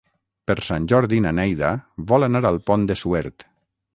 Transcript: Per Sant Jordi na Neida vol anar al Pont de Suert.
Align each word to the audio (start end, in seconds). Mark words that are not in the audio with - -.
Per 0.51 0.53
Sant 0.67 0.87
Jordi 0.93 1.19
na 1.25 1.33
Neida 1.41 1.69
vol 2.13 2.27
anar 2.29 2.43
al 2.51 2.59
Pont 2.71 2.87
de 2.93 2.99
Suert. 3.05 3.49